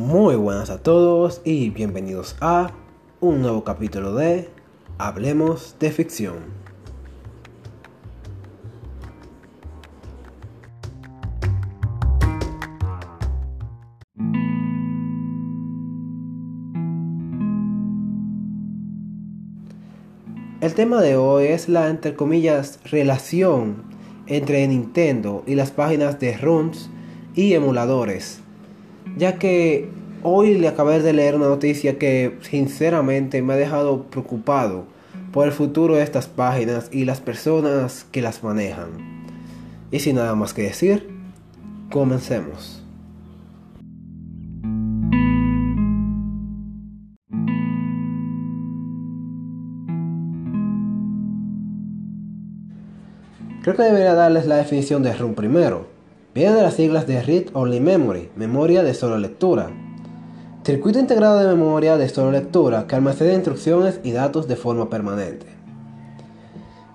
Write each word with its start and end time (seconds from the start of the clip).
Muy 0.00 0.34
buenas 0.34 0.70
a 0.70 0.82
todos 0.82 1.42
y 1.44 1.68
bienvenidos 1.68 2.34
a 2.40 2.70
un 3.20 3.42
nuevo 3.42 3.64
capítulo 3.64 4.14
de 4.14 4.48
Hablemos 4.96 5.76
de 5.78 5.92
Ficción. 5.92 6.36
El 20.62 20.72
tema 20.72 21.02
de 21.02 21.16
hoy 21.16 21.44
es 21.48 21.68
la, 21.68 21.90
entre 21.90 22.16
comillas, 22.16 22.80
relación 22.90 23.82
entre 24.26 24.66
Nintendo 24.66 25.44
y 25.46 25.56
las 25.56 25.70
páginas 25.72 26.18
de 26.18 26.38
ROMs 26.38 26.88
y 27.34 27.52
emuladores 27.52 28.40
ya 29.16 29.38
que 29.38 29.88
hoy 30.22 30.58
le 30.58 30.68
acabé 30.68 31.00
de 31.00 31.12
leer 31.12 31.34
una 31.34 31.48
noticia 31.48 31.98
que 31.98 32.38
sinceramente 32.42 33.42
me 33.42 33.54
ha 33.54 33.56
dejado 33.56 34.04
preocupado 34.04 34.84
por 35.32 35.46
el 35.46 35.52
futuro 35.52 35.94
de 35.94 36.02
estas 36.02 36.26
páginas 36.26 36.88
y 36.92 37.04
las 37.04 37.20
personas 37.20 38.06
que 38.10 38.22
las 38.22 38.42
manejan. 38.42 38.88
Y 39.90 40.00
sin 40.00 40.16
nada 40.16 40.34
más 40.34 40.54
que 40.54 40.62
decir, 40.62 41.08
comencemos. 41.90 42.82
Creo 53.62 53.76
que 53.76 53.82
debería 53.82 54.14
darles 54.14 54.46
la 54.46 54.56
definición 54.56 55.02
de 55.02 55.12
ROM 55.12 55.34
primero. 55.34 55.99
Viene 56.32 56.54
de 56.54 56.62
las 56.62 56.74
siglas 56.74 57.08
de 57.08 57.20
Read 57.22 57.46
Only 57.54 57.80
Memory, 57.80 58.30
memoria 58.36 58.84
de 58.84 58.94
solo 58.94 59.18
lectura. 59.18 59.68
Circuito 60.64 61.00
integrado 61.00 61.40
de 61.40 61.48
memoria 61.48 61.96
de 61.96 62.08
solo 62.08 62.30
lectura 62.30 62.86
que 62.86 62.94
almacena 62.94 63.34
instrucciones 63.34 63.98
y 64.04 64.12
datos 64.12 64.46
de 64.46 64.54
forma 64.54 64.88
permanente. 64.88 65.46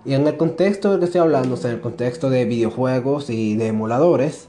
Y 0.06 0.14
en 0.14 0.26
el 0.26 0.38
contexto 0.38 0.92
del 0.92 1.00
que 1.00 1.06
estoy 1.08 1.20
hablando, 1.20 1.56
o 1.56 1.58
sea, 1.58 1.72
en 1.72 1.76
el 1.76 1.82
contexto 1.82 2.30
de 2.30 2.46
videojuegos 2.46 3.30
y 3.30 3.58
de 3.58 3.68
emuladores, 3.68 4.48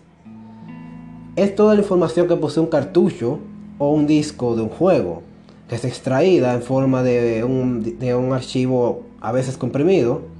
es 1.35 1.57
toda 1.57 1.75
la 1.75 1.81
información 1.81 2.29
que 2.29 2.37
posee 2.37 2.63
un 2.63 2.69
cartucho 2.69 3.41
o 3.79 3.91
un 3.91 4.07
disco 4.07 4.55
de 4.55 4.63
un 4.63 4.69
juego, 4.69 5.25
que 5.69 5.75
es 5.75 5.85
extraída 5.85 6.55
en 6.55 6.63
forma 6.63 7.03
de 7.03 7.43
un, 7.43 7.99
de 7.99 8.15
un 8.15 8.33
archivo 8.33 9.03
a 9.21 9.33
veces 9.33 9.57
comprimido 9.57 10.36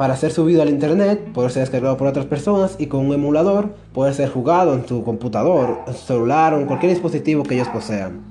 para 0.00 0.16
ser 0.16 0.32
subido 0.32 0.62
al 0.62 0.70
internet, 0.70 1.30
poder 1.34 1.50
ser 1.50 1.60
descargado 1.60 1.98
por 1.98 2.06
otras 2.06 2.24
personas 2.24 2.74
y 2.78 2.86
con 2.86 3.04
un 3.04 3.12
emulador 3.12 3.74
poder 3.92 4.14
ser 4.14 4.30
jugado 4.30 4.72
en 4.72 4.84
tu 4.84 5.04
computador, 5.04 5.80
celular 5.92 6.54
o 6.54 6.58
en 6.58 6.64
cualquier 6.64 6.92
dispositivo 6.92 7.42
que 7.42 7.56
ellos 7.56 7.68
posean. 7.68 8.22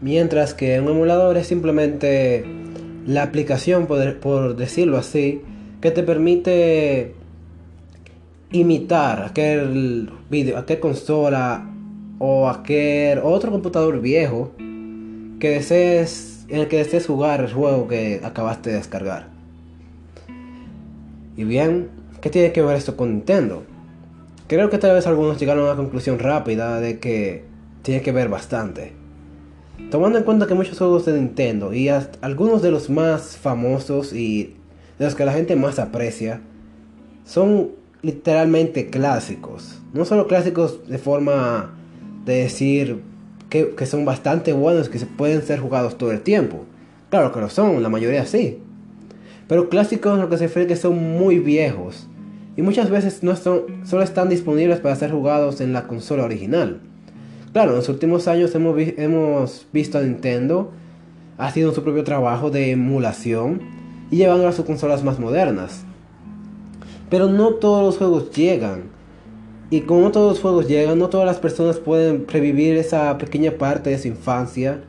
Mientras 0.00 0.54
que 0.54 0.78
un 0.78 0.90
emulador 0.90 1.36
es 1.38 1.48
simplemente 1.48 2.44
la 3.04 3.24
aplicación, 3.24 3.88
por, 3.88 4.54
decirlo 4.54 4.96
así, 4.96 5.42
que 5.80 5.90
te 5.90 6.04
permite 6.04 7.16
imitar 8.52 9.24
aquel 9.24 10.08
video, 10.30 10.56
aquel 10.56 10.78
consola 10.78 11.68
o 12.20 12.48
aquel 12.48 13.18
otro 13.24 13.50
computador 13.50 14.00
viejo 14.00 14.52
que 15.40 15.50
desees, 15.50 16.46
en 16.48 16.60
el 16.60 16.68
que 16.68 16.76
desees 16.76 17.08
jugar 17.08 17.40
el 17.40 17.52
juego 17.52 17.88
que 17.88 18.20
acabaste 18.22 18.70
de 18.70 18.76
descargar. 18.76 19.31
Y 21.36 21.44
bien, 21.44 21.88
¿qué 22.20 22.30
tiene 22.30 22.52
que 22.52 22.62
ver 22.62 22.76
esto 22.76 22.96
con 22.96 23.10
Nintendo? 23.10 23.64
Creo 24.48 24.68
que 24.68 24.78
tal 24.78 24.94
vez 24.94 25.06
algunos 25.06 25.38
llegaron 25.38 25.64
a 25.64 25.72
una 25.72 25.76
conclusión 25.76 26.18
rápida 26.18 26.78
de 26.78 26.98
que 26.98 27.44
tiene 27.82 28.02
que 28.02 28.12
ver 28.12 28.28
bastante. 28.28 28.92
Tomando 29.90 30.18
en 30.18 30.24
cuenta 30.24 30.46
que 30.46 30.54
muchos 30.54 30.78
juegos 30.78 31.06
de 31.06 31.14
Nintendo 31.14 31.72
y 31.72 31.88
algunos 31.88 32.60
de 32.60 32.70
los 32.70 32.90
más 32.90 33.36
famosos 33.36 34.12
y 34.12 34.56
de 34.98 35.06
los 35.06 35.14
que 35.14 35.24
la 35.24 35.32
gente 35.32 35.56
más 35.56 35.78
aprecia 35.78 36.40
son 37.24 37.70
literalmente 38.02 38.90
clásicos. 38.90 39.80
No 39.94 40.04
solo 40.04 40.26
clásicos 40.26 40.86
de 40.86 40.98
forma 40.98 41.74
de 42.26 42.42
decir 42.42 43.00
que, 43.48 43.74
que 43.74 43.86
son 43.86 44.04
bastante 44.04 44.52
buenos, 44.52 44.88
que 44.88 44.98
se 44.98 45.06
pueden 45.06 45.42
ser 45.42 45.60
jugados 45.60 45.96
todo 45.96 46.12
el 46.12 46.20
tiempo. 46.20 46.64
Claro 47.10 47.32
que 47.32 47.40
lo 47.40 47.48
son, 47.48 47.82
la 47.82 47.88
mayoría 47.88 48.26
sí. 48.26 48.58
Pero 49.52 49.68
clásicos 49.68 50.18
lo 50.18 50.30
que 50.30 50.38
se 50.38 50.44
refiere 50.44 50.66
que 50.66 50.76
son 50.76 50.96
muy 50.96 51.38
viejos 51.38 52.06
y 52.56 52.62
muchas 52.62 52.88
veces 52.88 53.22
no 53.22 53.36
son, 53.36 53.84
solo 53.84 54.02
están 54.02 54.30
disponibles 54.30 54.80
para 54.80 54.96
ser 54.96 55.10
jugados 55.10 55.60
en 55.60 55.74
la 55.74 55.86
consola 55.86 56.24
original. 56.24 56.80
Claro, 57.52 57.72
en 57.72 57.76
los 57.76 57.90
últimos 57.90 58.28
años 58.28 58.54
hemos, 58.54 58.78
hemos 58.78 59.66
visto 59.70 59.98
a 59.98 60.00
Nintendo 60.00 60.72
haciendo 61.36 61.74
su 61.74 61.82
propio 61.82 62.02
trabajo 62.02 62.50
de 62.50 62.70
emulación 62.70 63.60
y 64.10 64.16
llevando 64.16 64.48
a 64.48 64.52
sus 64.52 64.64
consolas 64.64 65.04
más 65.04 65.20
modernas. 65.20 65.84
Pero 67.10 67.28
no 67.28 67.50
todos 67.50 67.84
los 67.84 67.98
juegos 67.98 68.30
llegan. 68.30 68.84
Y 69.68 69.82
como 69.82 70.00
no 70.00 70.12
todos 70.12 70.30
los 70.30 70.40
juegos 70.40 70.66
llegan, 70.66 70.98
no 70.98 71.10
todas 71.10 71.26
las 71.26 71.40
personas 71.40 71.76
pueden 71.76 72.26
revivir 72.26 72.78
esa 72.78 73.18
pequeña 73.18 73.50
parte 73.58 73.90
de 73.90 73.98
su 73.98 74.08
infancia 74.08 74.80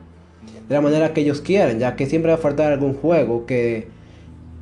de 0.66 0.74
la 0.74 0.80
manera 0.80 1.12
que 1.12 1.20
ellos 1.20 1.42
quieren, 1.42 1.80
ya 1.80 1.96
que 1.96 2.06
siempre 2.06 2.32
va 2.32 2.38
a 2.38 2.40
faltar 2.40 2.72
algún 2.72 2.94
juego 2.94 3.44
que 3.44 3.92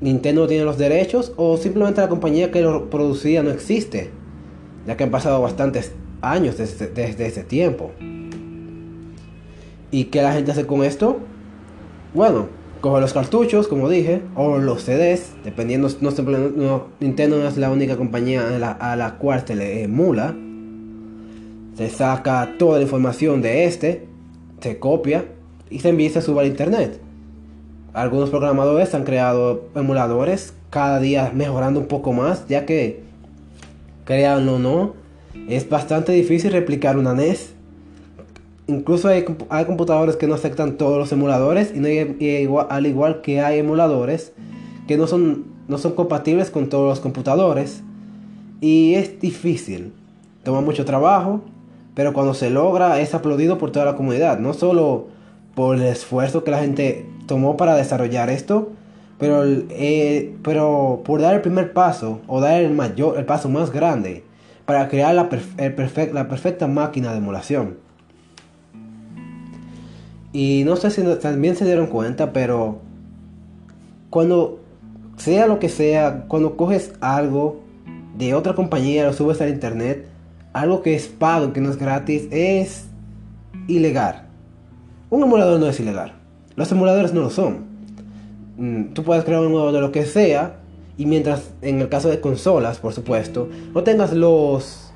Nintendo 0.03 0.49
tiene 0.49 0.65
los 0.65 0.79
derechos 0.79 1.33
o 1.37 1.57
simplemente 1.57 2.01
la 2.01 2.09
compañía 2.09 2.51
que 2.51 2.61
lo 2.61 2.91
producía 2.91 3.45
no 3.45 3.51
existe, 3.51 4.11
ya 4.85 4.97
que 4.97 5.05
han 5.05 5.13
pasado 5.13 5.41
bastantes 5.41 5.93
años 6.21 6.59
desde, 6.59 7.27
ese 7.27 7.45
tiempo. 7.45 7.93
¿Y 9.93 10.05
qué 10.07 10.21
la 10.23 10.33
gente 10.33 10.51
hace 10.51 10.67
con 10.67 10.83
esto? 10.83 11.21
Bueno, 12.15 12.49
coge 12.81 13.01
los 13.01 13.13
cartuchos, 13.13 13.69
como 13.69 13.89
dije, 13.89 14.23
o 14.35 14.59
los 14.59 14.83
CDs, 14.83 15.35
dependiendo, 15.45 15.89
no, 16.01 16.87
Nintendo 16.99 17.39
no 17.39 17.47
es 17.47 17.57
la 17.57 17.71
única 17.71 17.97
compañía 17.97 18.57
a 18.57 18.59
la, 18.59 19.07
a 19.07 19.19
cual 19.19 19.45
se 19.47 19.55
le 19.55 19.85
emula. 19.85 20.35
Se 21.77 21.89
saca 21.89 22.55
toda 22.59 22.79
la 22.79 22.83
información 22.83 23.41
de 23.41 23.67
este, 23.67 24.09
se 24.61 24.81
copia 24.81 25.27
y 25.71 25.79
se 25.79 25.91
envía 25.91 26.11
se 26.11 26.23
sube 26.23 26.41
al 26.41 26.49
internet. 26.49 27.02
Algunos 27.95 28.31
programadores 28.31 28.95
han 28.95 29.05
creado 29.05 29.65
emuladores 29.75 30.55
cada 30.71 30.99
día 30.99 31.31
mejorando 31.35 31.79
un 31.79 31.87
poco 31.87 32.15
más, 32.15 32.49
ya 32.49 32.65
que, 32.65 33.03
créanlo 34.07 34.55
o 34.55 34.59
no, 34.59 34.95
es 35.49 35.69
bastante 35.69 36.13
difícil 36.13 36.53
replicar 36.53 36.97
una 36.97 37.13
NES. 37.13 37.53
Incluso 38.67 39.09
hay, 39.09 39.25
computadores 39.67 40.17
que 40.17 40.27
no 40.27 40.35
aceptan 40.35 40.79
todos 40.79 40.97
los 40.97 41.13
emuladores 41.13 41.75
y, 41.75 42.49
al 42.71 42.87
igual 42.87 43.21
que 43.21 43.43
hay 43.43 43.59
emuladores 43.59 44.33
que 44.89 44.97
no 44.97 45.07
son, 45.07 45.45
no 45.69 45.77
son 45.77 45.93
compatibles 45.93 46.51
con 46.51 46.71
todos 46.71 46.89
los 46.89 47.01
computadores. 47.01 47.83
Y 48.63 48.95
es 48.95 49.21
difícil, 49.21 49.93
toma 50.45 50.63
mucho 50.63 50.87
trabajo, 50.87 51.43
pero 51.95 52.15
cuando 52.15 52.33
se 52.33 52.49
logra 52.49 53.01
es 53.01 53.15
aplaudido 53.15 53.59
por 53.59 53.71
toda 53.71 53.85
la 53.85 53.97
comunidad, 53.97 54.39
no 54.39 54.55
solo 54.55 55.09
por 55.55 55.77
el 55.77 55.83
esfuerzo 55.83 56.45
que 56.45 56.51
la 56.51 56.61
gente 56.61 57.07
tomó 57.27 57.57
para 57.57 57.75
desarrollar 57.75 58.31
esto, 58.31 58.73
pero, 59.19 59.45
eh, 59.45 60.35
pero 60.43 61.03
por 61.05 61.21
dar 61.21 61.35
el 61.35 61.41
primer 61.43 61.73
paso 61.73 62.21
o 62.27 62.41
dar 62.41 62.61
el, 62.61 62.73
mayor, 62.73 63.19
el 63.19 63.25
paso 63.25 63.49
más 63.49 63.71
grande 63.71 64.25
para 64.65 64.89
crear 64.89 65.15
la, 65.15 65.29
la 66.13 66.29
perfecta 66.29 66.67
máquina 66.67 67.13
de 67.13 67.19
emulación. 67.19 67.77
Y 70.33 70.63
no 70.65 70.77
sé 70.77 70.91
si 70.91 71.03
también 71.21 71.57
se 71.57 71.65
dieron 71.65 71.87
cuenta, 71.87 72.33
pero 72.33 72.79
cuando 74.09 74.61
sea 75.19 75.47
lo 75.47 75.59
que 75.59 75.69
sea, 75.69 76.25
cuando 76.27 76.57
coges 76.57 76.93
algo 77.01 77.61
de 78.17 78.35
otra 78.35 78.55
compañía, 78.55 79.05
lo 79.05 79.13
subes 79.13 79.41
al 79.41 79.51
internet, 79.51 80.09
algo 80.53 80.83
que 80.83 80.95
es 80.95 81.09
pago, 81.09 81.53
que 81.53 81.61
no 81.61 81.71
es 81.71 81.77
gratis, 81.77 82.29
es 82.31 82.87
ilegal. 83.69 84.27
Un 85.13 85.23
emulador 85.23 85.61
no 85.61 85.67
es 85.67 85.79
ilegal. 85.79 86.15
Los 86.57 86.73
emuladores 86.73 87.13
no 87.13 87.21
lo 87.21 87.29
son. 87.29 87.67
Mm, 88.57 88.95
tú 88.95 89.03
puedes 89.05 89.25
crear 89.25 89.41
un 89.41 89.49
emulador 89.49 89.75
de 89.75 89.81
lo 89.83 89.93
que 89.93 90.07
sea 90.07 90.61
y 90.97 91.05
mientras 91.05 91.51
en 91.61 91.83
el 91.83 91.91
caso 91.91 92.09
de 92.09 92.23
consolas, 92.23 92.79
por 92.79 92.95
supuesto, 92.95 93.47
no 93.75 93.83
tengas 93.83 94.15
los 94.15 94.91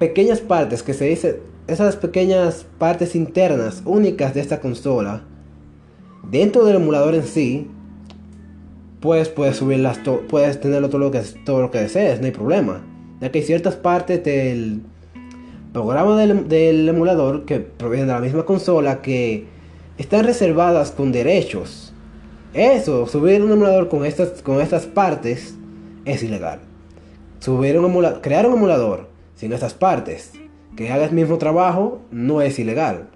pequeñas 0.00 0.40
partes 0.40 0.82
que 0.82 0.94
se 0.94 1.04
dice 1.04 1.42
esas 1.66 1.96
pequeñas 1.96 2.64
partes 2.78 3.14
internas 3.14 3.82
únicas 3.84 4.32
de 4.32 4.40
esta 4.40 4.58
consola 4.58 5.24
dentro 6.30 6.64
del 6.64 6.76
emulador 6.76 7.14
en 7.14 7.24
sí, 7.24 7.68
pues 9.00 9.28
puedes 9.28 9.58
subirlas, 9.58 10.00
puedes 10.30 10.58
tenerlo 10.62 10.88
todo 10.88 11.00
lo 11.00 11.10
que 11.10 11.20
todo 11.44 11.60
lo 11.60 11.70
que 11.70 11.80
desees, 11.80 12.20
no 12.20 12.24
hay 12.24 12.32
problema. 12.32 12.80
Ya 13.20 13.30
que 13.30 13.40
hay 13.40 13.44
ciertas 13.44 13.76
partes 13.76 14.24
del 14.24 14.80
programa 15.76 16.16
del, 16.16 16.88
emulador 16.88 17.44
que 17.44 17.60
provienen 17.60 18.06
de 18.06 18.14
la 18.14 18.20
misma 18.20 18.46
consola 18.46 19.02
que 19.02 19.44
están 19.98 20.24
reservadas 20.24 20.90
con 20.90 21.12
derechos. 21.12 21.92
Eso, 22.54 23.06
subir 23.06 23.42
un 23.42 23.52
emulador 23.52 23.90
con 23.90 24.06
estas, 24.06 24.40
con 24.40 24.62
estas 24.62 24.86
partes 24.86 25.54
es 26.06 26.22
ilegal. 26.22 26.60
Subir 27.40 27.78
un 27.78 27.84
emulador, 27.84 28.22
crear 28.22 28.46
un 28.46 28.54
emulador 28.54 29.10
sin 29.34 29.52
estas 29.52 29.74
partes 29.74 30.32
que 30.76 30.90
haga 30.90 31.04
el 31.04 31.12
mismo 31.12 31.36
trabajo 31.36 32.00
no 32.10 32.40
es 32.40 32.58
ilegal. 32.58 33.08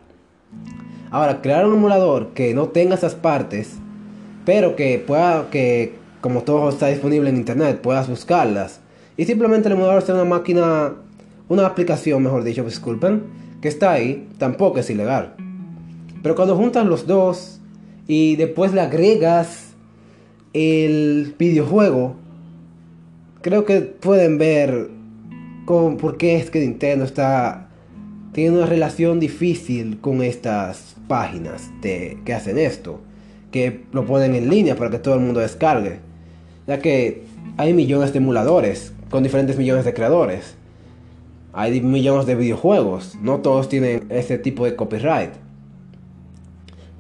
Ahora, 1.11 1.41
crear 1.41 1.67
un 1.67 1.77
emulador 1.77 2.35
que 2.35 2.53
no 2.53 2.69
tenga 2.69 2.95
esas 2.95 3.15
partes, 3.15 3.77
pero 4.45 4.77
que 4.77 4.99
pueda, 4.99 5.49
que 5.49 5.95
como 6.21 6.43
todo 6.43 6.69
está 6.69 6.89
disponible 6.89 7.31
en 7.31 7.39
internet, 7.39 7.81
puedas 7.81 8.07
buscarlas. 8.07 8.81
Y 9.17 9.25
simplemente 9.25 9.69
el 9.69 9.77
emulador 9.77 10.03
sea 10.03 10.15
una 10.15 10.25
máquina, 10.25 10.93
una 11.51 11.67
aplicación, 11.67 12.23
mejor 12.23 12.43
dicho, 12.45 12.65
disculpen, 12.65 13.25
que 13.61 13.69
está 13.69 13.93
ahí, 13.93 14.27
tampoco 14.39 14.79
es 14.79 14.89
ilegal. 14.89 15.35
Pero 16.23 16.35
cuando 16.35 16.57
juntas 16.57 16.87
los 16.87 17.07
dos 17.07 17.61
y 18.07 18.37
después 18.37 18.73
le 18.73 18.81
agregas 18.81 19.75
el 20.55 21.35
videojuego, 21.39 22.15
creo 23.43 23.67
que 23.67 23.83
pueden 23.83 24.39
ver 24.39 24.89
con, 25.67 25.99
por 25.99 26.17
qué 26.17 26.37
es 26.37 26.51
que 26.51 26.61
Nintendo 26.61 27.05
está 27.05 27.67
tiene 28.33 28.57
una 28.57 28.67
relación 28.67 29.19
difícil 29.19 29.99
con 30.01 30.23
estas 30.23 30.95
páginas 31.09 31.69
de, 31.83 32.19
que 32.25 32.33
hacen 32.33 32.59
esto, 32.59 33.01
que 33.51 33.85
lo 33.93 34.07
ponen 34.07 34.37
en 34.37 34.49
línea 34.49 34.77
para 34.77 34.91
que 34.91 34.99
todo 34.99 35.15
el 35.15 35.21
mundo 35.21 35.41
descargue, 35.41 35.99
ya 36.67 36.79
que 36.79 37.25
hay 37.57 37.75
millones 37.75 38.13
de 38.13 38.19
emuladores 38.19 38.93
con 39.11 39.25
diferentes 39.25 39.59
millones 39.59 39.85
de 39.85 39.95
creadores. 39.95 40.55
Hay 41.53 41.81
millones 41.81 42.27
de 42.27 42.37
videojuegos, 42.37 43.17
no 43.21 43.41
todos 43.41 43.69
tienen 43.69 44.07
ese 44.09 44.39
tipo 44.39 44.65
de 44.65 44.77
copyright. 44.77 45.33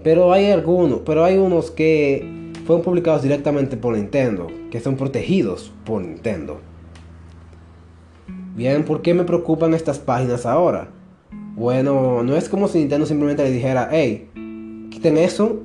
Pero 0.02 0.32
hay 0.32 0.50
algunos, 0.50 1.00
pero 1.00 1.24
hay 1.24 1.38
unos 1.38 1.70
que 1.70 2.50
fueron 2.66 2.84
publicados 2.84 3.22
directamente 3.22 3.76
por 3.76 3.96
Nintendo, 3.96 4.48
que 4.70 4.80
son 4.80 4.96
protegidos 4.96 5.72
por 5.84 6.02
Nintendo. 6.02 6.60
Bien, 8.56 8.84
¿por 8.84 9.02
qué 9.02 9.14
me 9.14 9.24
preocupan 9.24 9.74
estas 9.74 9.98
páginas 9.98 10.46
ahora? 10.46 10.88
Bueno, 11.54 12.22
no 12.22 12.36
es 12.36 12.48
como 12.48 12.68
si 12.68 12.78
Nintendo 12.78 13.06
simplemente 13.06 13.44
le 13.44 13.50
dijera, 13.50 13.88
hey, 13.92 14.28
quiten 14.90 15.16
eso 15.16 15.60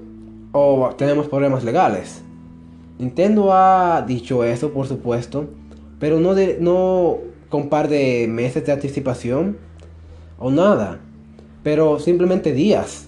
o 0.51 0.89
tenemos 0.97 1.27
problemas 1.27 1.63
legales. 1.63 2.21
Nintendo 2.99 3.51
ha 3.51 4.03
dicho 4.05 4.43
eso, 4.43 4.71
por 4.71 4.87
supuesto, 4.87 5.47
pero 5.99 6.19
no, 6.19 6.35
de, 6.35 6.57
no 6.59 7.17
con 7.55 7.69
par 7.69 7.87
de 7.87 8.27
meses 8.27 8.65
de 8.65 8.73
anticipación 8.73 9.57
o 10.37 10.51
nada, 10.51 10.99
pero 11.63 11.99
simplemente 12.01 12.51
días. 12.51 13.07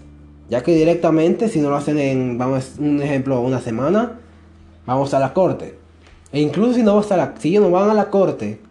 Ya 0.50 0.64
que 0.64 0.74
directamente, 0.74 1.50
si 1.50 1.60
no 1.60 1.70
lo 1.70 1.76
hacen 1.76 2.00
en, 2.00 2.38
vamos, 2.38 2.76
un 2.80 3.02
ejemplo, 3.02 3.42
una 3.42 3.60
semana, 3.60 4.22
vamos 4.86 5.14
a 5.14 5.20
la 5.20 5.34
corte. 5.34 5.78
E 6.32 6.40
incluso 6.40 6.76
si 6.76 6.84
no, 6.84 6.98
a 6.98 7.18
la, 7.18 7.36
si 7.38 7.50
ellos 7.50 7.64
no 7.64 7.72
van 7.72 7.90
a 7.90 7.94
la 7.94 8.10
corte, 8.10 8.62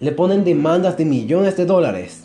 le 0.00 0.12
ponen 0.12 0.44
demandas 0.44 0.98
de 0.98 1.06
millones 1.06 1.56
de 1.56 1.64
dólares 1.64 2.24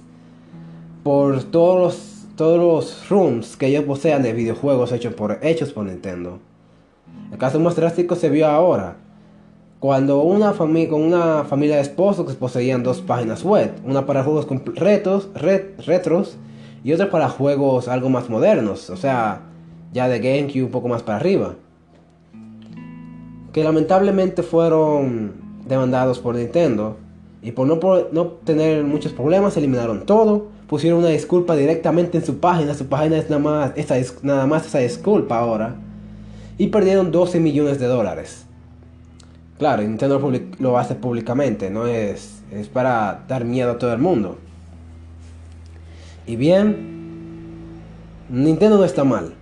por 1.02 1.42
todos 1.46 1.80
los, 1.80 2.36
todos 2.36 2.60
los 2.60 3.10
rooms 3.10 3.56
que 3.56 3.68
ellos 3.68 3.86
posean 3.86 4.22
de 4.22 4.34
videojuegos 4.34 4.92
hechos 4.92 5.14
por, 5.14 5.40
hechos 5.44 5.72
por 5.72 5.86
Nintendo. 5.86 6.40
El 7.32 7.38
caso 7.38 7.58
más 7.62 7.78
drástico 7.78 8.18
se 8.18 8.28
vio 8.28 8.48
ahora, 8.48 8.98
cuando 9.80 10.24
una 10.24 10.52
familia 10.52 10.90
con 10.90 11.02
una 11.02 11.46
familia 11.46 11.78
de 11.78 11.82
esposos 11.82 12.36
poseían 12.36 12.84
dos 12.84 13.00
páginas 13.02 13.44
web, 13.44 13.72
una 13.86 14.06
para 14.06 14.24
juegos 14.24 14.48
retos, 14.76 15.30
retros 15.34 16.38
y 16.84 16.92
otra 16.92 17.10
para 17.10 17.30
juegos 17.30 17.88
algo 17.88 18.10
más 18.10 18.30
modernos, 18.30 18.90
o 18.90 18.98
sea, 18.98 19.44
ya 19.94 20.10
de 20.10 20.20
GameCube 20.20 20.64
un 20.64 20.72
poco 20.72 20.90
más 20.90 21.02
para 21.02 21.18
arriba. 21.18 21.56
Que 23.54 23.64
lamentablemente 23.64 24.44
fueron 24.44 25.34
demandados 25.66 26.20
por 26.20 26.36
Nintendo 26.36 26.98
y 27.42 27.52
por 27.52 27.66
no, 27.66 27.80
no 28.12 28.26
tener 28.44 28.84
muchos 28.84 29.14
problemas 29.14 29.56
eliminaron 29.56 30.06
todo, 30.06 30.48
pusieron 30.68 31.00
una 31.00 31.10
disculpa 31.10 31.56
directamente 31.56 32.18
en 32.18 32.26
su 32.26 32.40
página, 32.40 32.74
su 32.74 32.88
página 32.88 33.18
es 33.18 33.30
nada 33.30 33.42
más 33.42 33.72
esa, 33.78 33.96
nada 34.24 34.46
más 34.46 34.68
esa 34.68 34.80
disculpa 34.80 35.40
ahora 35.40 35.78
y 36.58 36.68
perdieron 36.68 37.12
12 37.12 37.40
millones 37.40 37.80
de 37.80 37.88
dólares. 37.88 38.49
Claro, 39.60 39.84
Nintendo 39.84 40.32
lo 40.60 40.78
hace 40.78 40.96
públicamente, 40.96 41.70
no 41.70 41.86
es, 41.86 42.42
es 42.50 42.70
para 42.70 43.26
dar 43.28 43.44
miedo 43.44 43.72
a 43.72 43.78
todo 43.78 43.92
el 43.92 44.00
mundo. 44.00 44.38
Y 46.26 46.38
bien, 46.38 46.98
Nintendo 48.30 48.78
no 48.78 48.86
está 48.86 49.04
mal. 49.04 49.34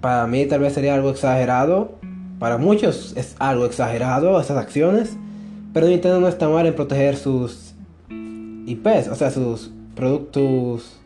Para 0.00 0.26
mí 0.26 0.46
tal 0.46 0.60
vez 0.60 0.72
sería 0.72 0.94
algo 0.94 1.10
exagerado. 1.10 1.98
Para 2.38 2.56
muchos 2.56 3.14
es 3.14 3.36
algo 3.38 3.66
exagerado 3.66 4.40
esas 4.40 4.56
acciones. 4.56 5.18
Pero 5.74 5.86
Nintendo 5.86 6.18
no 6.20 6.28
está 6.28 6.48
mal 6.48 6.66
en 6.66 6.74
proteger 6.74 7.16
sus 7.16 7.74
IPs, 8.66 9.08
o 9.08 9.14
sea, 9.14 9.30
sus 9.30 9.70
productos 9.94 10.98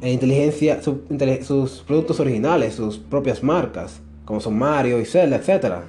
e 0.00 0.10
inteligencia, 0.12 0.82
sus 0.82 1.84
productos 1.86 2.18
originales, 2.18 2.74
sus 2.74 2.98
propias 2.98 3.42
marcas, 3.42 4.00
como 4.24 4.40
son 4.40 4.58
Mario 4.58 5.00
y 5.00 5.04
Zelda, 5.04 5.36
etc. 5.36 5.84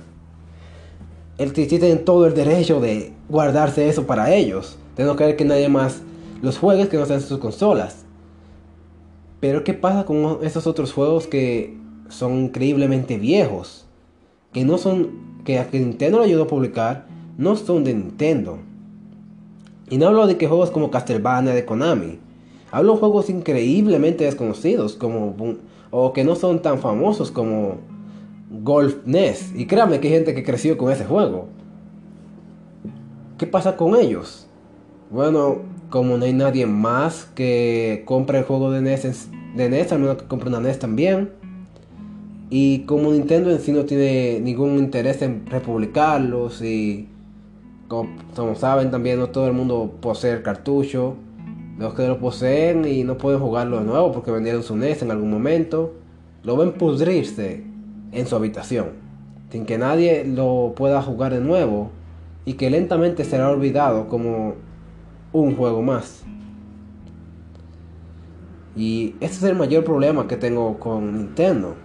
El 1.40 1.54
tienen 1.54 2.04
todo 2.04 2.26
el 2.28 2.34
derecho 2.34 2.82
de 2.82 3.14
guardarse 3.30 3.88
eso 3.88 4.06
para 4.06 4.36
ellos, 4.36 4.78
de 4.98 5.06
no 5.06 5.16
querer 5.16 5.38
que 5.38 5.46
nadie 5.46 5.70
más 5.70 6.02
los 6.42 6.58
juegos 6.58 6.90
que 6.90 6.98
no 6.98 7.06
sean 7.06 7.22
sus 7.22 7.40
consolas. 7.40 8.04
Pero 9.40 9.64
¿qué 9.64 9.74
pasa 9.74 10.04
con 10.04 10.40
esos 10.44 10.68
otros 10.68 10.92
juegos 10.92 11.28
que 11.28 11.78
son 12.10 12.40
increíblemente 12.40 13.18
viejos? 13.18 13.86
Que 14.52 14.66
no 14.66 14.78
son, 14.78 15.42
que 15.46 15.60
a 15.60 15.68
Nintendo 15.72 16.18
lo 16.18 16.26
ayudó 16.26 16.44
a 16.44 16.48
publicar, 16.48 17.08
no 17.38 17.56
son 17.56 17.86
de 17.86 17.94
Nintendo. 17.94 18.60
Y 19.90 19.98
no 19.98 20.08
hablo 20.08 20.28
de 20.28 20.38
que 20.38 20.50
juegos 20.50 20.72
como 20.72 20.92
Castlevania 20.92 21.54
de 21.54 21.64
Konami. 21.64 22.20
Hablo 22.70 22.96
de 22.96 23.00
juegos 23.00 23.30
increíblemente 23.30 24.26
desconocidos 24.26 24.98
como 24.98 25.38
o 25.90 26.12
que 26.12 26.26
no 26.26 26.36
son 26.36 26.62
tan 26.62 26.80
famosos 26.80 27.32
como 27.32 27.78
Golf 28.50 28.98
NES. 29.06 29.54
Y 29.56 29.68
créanme 29.68 30.00
que 30.00 30.08
hay 30.08 30.14
gente 30.14 30.34
que 30.34 30.44
creció 30.44 30.78
con 30.78 30.92
ese 30.92 31.06
juego. 31.06 31.48
¿Qué 33.38 33.48
pasa 33.48 33.78
con 33.78 33.96
ellos? 33.96 34.48
Bueno, 35.12 35.60
como 35.90 36.18
no 36.18 36.26
hay 36.26 36.34
nadie 36.34 36.66
más 36.66 37.26
que 37.36 38.04
compre 38.06 38.40
el 38.40 38.44
juego 38.44 38.72
de 38.72 38.82
NES, 38.82 39.30
de 39.56 39.70
NES, 39.70 39.92
al 39.92 40.00
menos 40.00 40.18
que 40.18 40.28
compre 40.28 40.50
una 40.50 40.60
NES 40.60 40.80
también. 40.80 41.32
Y 42.50 42.80
como 42.80 43.12
Nintendo 43.12 43.52
en 43.52 43.60
sí 43.60 43.72
no 43.72 43.86
tiene 43.86 44.40
ningún 44.40 44.78
interés 44.78 45.22
en 45.22 45.46
republicarlos 45.46 46.62
y 46.64 47.08
como, 47.88 48.10
saben 48.56 48.92
también 48.92 49.20
no 49.20 49.30
todo 49.30 49.48
el 49.48 49.54
mundo 49.54 49.96
posee 50.02 50.34
el 50.34 50.42
cartucho. 50.42 51.16
Los 51.78 51.94
que 51.94 52.08
lo 52.08 52.20
poseen 52.20 52.86
y 52.86 53.04
no 53.04 53.18
pueden 53.18 53.40
jugarlo 53.40 53.80
de 53.80 53.86
nuevo 53.86 54.12
porque 54.12 54.32
vendieron 54.32 54.64
su 54.64 54.76
NES 54.76 55.04
en 55.04 55.12
algún 55.12 55.32
momento, 55.32 55.94
lo 56.44 56.58
ven 56.58 56.74
pudrirse 56.74 57.69
en 58.12 58.28
su 58.28 58.36
habitación, 58.36 58.92
sin 59.52 59.66
que 59.66 59.78
nadie 59.78 60.26
lo 60.26 60.74
pueda 60.76 61.02
jugar 61.02 61.34
de 61.34 61.42
nuevo 61.42 61.92
y 62.46 62.54
que 62.54 62.70
lentamente 62.70 63.24
será 63.26 63.50
olvidado 63.50 64.08
como 64.08 64.56
un 65.34 65.56
juego 65.56 65.82
más. 65.82 66.24
Y 68.76 69.16
ese 69.20 69.34
es 69.34 69.44
el 69.44 69.56
mayor 69.56 69.84
problema 69.84 70.28
que 70.28 70.38
tengo 70.38 70.80
con 70.80 71.18
Nintendo. 71.18 71.76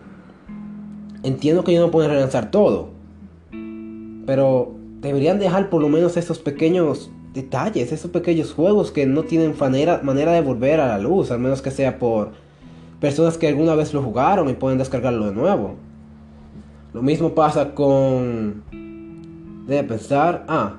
Entiendo 1.23 1.64
que 1.64 1.73
ellos 1.73 1.87
no 1.87 1.90
pueden 1.90 2.11
relanzar 2.11 2.50
todo. 2.50 2.90
Pero 4.26 4.75
deberían 5.00 5.38
dejar 5.38 5.71
por 5.71 5.83
lo 5.83 5.88
menos 5.88 6.16
esos 6.16 6.38
pequeños 6.38 7.11
detalles, 7.35 7.93
esos 7.93 8.11
pequeños 8.11 8.54
juegos 8.54 8.90
que 8.90 9.07
no 9.07 9.25
tienen 9.25 9.54
manera, 9.59 10.00
manera 10.02 10.33
de 10.33 10.40
volver 10.40 10.81
a 10.81 10.87
la 10.87 10.99
luz, 10.99 11.31
al 11.31 11.40
menos 11.40 11.62
que 11.62 11.71
sea 11.71 11.99
por 11.99 12.31
personas 13.00 13.37
que 13.37 13.49
alguna 13.49 13.75
vez 13.75 13.93
lo 13.93 14.02
jugaron 14.02 14.49
y 14.49 14.54
pueden 14.54 14.78
descargarlo 14.78 15.26
de 15.26 15.33
nuevo. 15.33 15.75
Lo 16.94 17.02
mismo 17.02 17.34
pasa 17.34 17.74
con... 17.74 18.62
Debe 19.66 19.82
pensar... 19.82 20.44
Ah, 20.48 20.76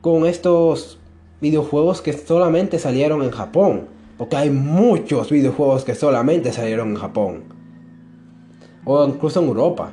con 0.00 0.26
estos 0.26 0.98
videojuegos 1.40 2.02
que 2.02 2.12
solamente 2.12 2.78
salieron 2.78 3.22
en 3.22 3.30
Japón. 3.30 3.86
Porque 4.18 4.36
hay 4.36 4.50
muchos 4.50 5.30
videojuegos 5.30 5.84
que 5.84 5.94
solamente 5.94 6.52
salieron 6.52 6.90
en 6.90 6.94
Japón. 6.96 7.44
O 8.84 9.06
incluso 9.06 9.40
en 9.40 9.46
Europa. 9.46 9.92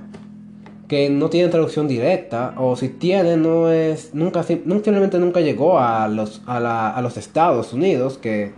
Que 0.87 1.09
no 1.09 1.29
tienen 1.29 1.51
traducción 1.51 1.87
directa. 1.87 2.55
O 2.57 2.75
si 2.75 2.89
tienen, 2.89 3.43
no 3.43 3.71
es. 3.71 4.13
Nunca, 4.13 4.43
simplemente 4.43 5.19
nunca 5.19 5.39
llegó 5.39 5.79
a 5.79 6.07
los, 6.07 6.41
a, 6.47 6.95
a 6.95 7.01
los 7.01 7.17
Estados 7.17 7.73
Unidos. 7.73 8.17
Que 8.17 8.53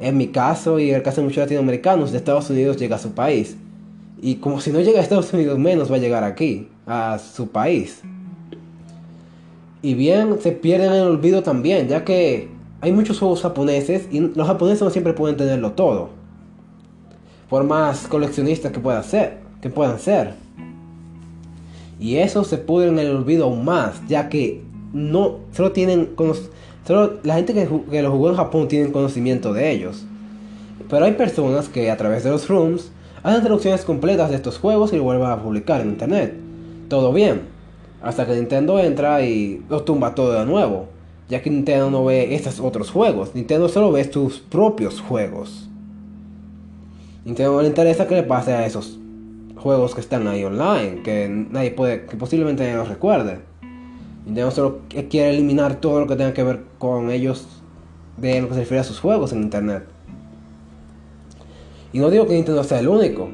en 0.00 0.16
mi 0.16 0.28
caso 0.28 0.78
y 0.78 0.90
el 0.90 1.02
caso 1.02 1.22
de 1.22 1.26
muchos 1.26 1.42
latinoamericanos, 1.42 2.12
de 2.12 2.18
Estados 2.18 2.50
Unidos 2.50 2.76
llega 2.76 2.96
a 2.96 2.98
su 3.00 3.12
país. 3.12 3.56
Y 4.20 4.36
como 4.36 4.60
si 4.60 4.72
no 4.72 4.80
llega 4.80 4.98
a 4.98 5.02
Estados 5.02 5.32
Unidos, 5.32 5.58
menos 5.58 5.90
va 5.90 5.96
a 5.96 6.00
llegar 6.00 6.24
aquí, 6.24 6.68
a 6.86 7.18
su 7.18 7.48
país. 7.48 8.02
Y 9.80 9.94
bien, 9.94 10.40
se 10.40 10.52
pierden 10.52 10.92
en 10.92 10.98
el 10.98 11.06
olvido 11.06 11.42
también, 11.42 11.88
ya 11.88 12.04
que 12.04 12.48
hay 12.80 12.92
muchos 12.92 13.18
juegos 13.18 13.42
japoneses 13.42 14.08
y 14.10 14.20
los 14.20 14.46
japoneses 14.46 14.82
no 14.82 14.90
siempre 14.90 15.12
pueden 15.12 15.36
tenerlo 15.36 15.72
todo. 15.72 16.10
Por 17.48 17.64
más 17.64 18.08
coleccionistas 18.08 18.72
que 18.72 18.80
puedan 18.80 19.04
ser, 19.04 19.38
que 19.62 19.70
puedan 19.70 20.00
ser. 20.00 20.34
Y 22.00 22.16
eso 22.16 22.44
se 22.44 22.58
pudre 22.58 22.88
en 22.88 22.98
el 22.98 23.14
olvido 23.14 23.44
aún 23.44 23.64
más, 23.64 24.00
ya 24.08 24.28
que 24.28 24.62
no 24.92 25.38
solo 25.52 25.72
tienen 25.72 26.10
Solo 26.86 27.18
la 27.22 27.34
gente 27.34 27.52
que, 27.52 27.68
que 27.90 28.02
lo 28.02 28.10
jugó 28.10 28.30
en 28.30 28.36
Japón 28.36 28.66
tiene 28.66 28.90
conocimiento 28.90 29.52
de 29.52 29.70
ellos. 29.70 30.06
Pero 30.88 31.04
hay 31.04 31.12
personas 31.12 31.68
que 31.68 31.90
a 31.90 31.96
través 31.96 32.24
de 32.24 32.30
los 32.30 32.48
rooms 32.48 32.90
hacen 33.22 33.42
traducciones 33.42 33.84
completas 33.84 34.30
de 34.30 34.36
estos 34.36 34.58
juegos 34.58 34.92
y 34.92 34.96
lo 34.96 35.04
vuelven 35.04 35.28
a 35.28 35.42
publicar 35.42 35.80
en 35.80 35.88
internet. 35.88 36.34
Todo 36.88 37.12
bien. 37.12 37.42
Hasta 38.02 38.26
que 38.26 38.34
Nintendo 38.34 38.78
entra 38.78 39.22
y 39.22 39.62
lo 39.68 39.82
tumba 39.82 40.14
todo 40.14 40.32
de 40.32 40.46
nuevo. 40.46 40.86
Ya 41.28 41.42
que 41.42 41.50
Nintendo 41.50 41.90
no 41.90 42.04
ve 42.04 42.34
estos 42.34 42.60
otros 42.60 42.90
juegos. 42.90 43.34
Nintendo 43.34 43.68
solo 43.68 43.92
ve 43.92 44.10
sus 44.10 44.38
propios 44.38 45.00
juegos. 45.00 45.68
Nintendo 47.24 47.52
no 47.52 47.62
le 47.62 47.68
interesa 47.68 48.06
que 48.06 48.14
le 48.14 48.22
pase 48.22 48.52
a 48.52 48.64
esos 48.64 48.98
juegos 49.56 49.94
que 49.94 50.00
están 50.00 50.26
ahí 50.28 50.44
online. 50.44 51.02
Que 51.02 51.28
nadie 51.28 51.72
puede, 51.72 52.06
que 52.06 52.16
posiblemente 52.16 52.62
nadie 52.62 52.76
los 52.76 52.88
recuerde. 52.88 53.40
Nintendo 54.24 54.50
solo 54.50 54.78
quiere 55.10 55.30
eliminar 55.30 55.76
todo 55.80 56.00
lo 56.00 56.06
que 56.06 56.16
tenga 56.16 56.32
que 56.32 56.42
ver 56.42 56.60
con 56.78 57.10
ellos 57.10 57.46
de 58.16 58.40
lo 58.40 58.48
que 58.48 58.54
se 58.54 58.60
refiere 58.60 58.80
a 58.80 58.84
sus 58.84 59.00
juegos 59.00 59.32
en 59.32 59.42
internet. 59.42 59.97
Y 61.92 61.98
no 61.98 62.10
digo 62.10 62.26
que 62.26 62.34
Nintendo 62.34 62.62
sea 62.64 62.80
el 62.80 62.88
único, 62.88 63.28